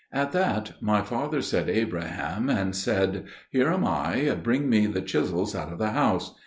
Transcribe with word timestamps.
At 0.11 0.31
that 0.31 0.81
my 0.81 1.03
father 1.03 1.43
said, 1.43 1.69
"Abraham", 1.69 2.49
and 2.49 2.69
I 2.69 2.71
said, 2.71 3.25
"Here 3.51 3.67
am 3.69 3.85
I, 3.85 4.35
bring 4.41 4.67
me 4.67 4.87
the 4.87 5.03
chisels 5.03 5.53
out 5.53 5.71
of 5.71 5.77
the 5.77 5.91
house." 5.91 6.33